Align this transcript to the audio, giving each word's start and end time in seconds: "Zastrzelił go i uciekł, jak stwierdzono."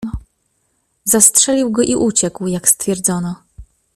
"Zastrzelił 1.05 1.71
go 1.71 1.81
i 1.81 1.95
uciekł, 1.95 2.47
jak 2.47 2.69
stwierdzono." 2.69 3.35